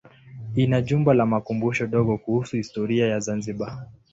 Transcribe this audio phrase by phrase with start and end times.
[0.63, 3.87] Ina jumba la makumbusho dogo kuhusu historia ya Zanzibar.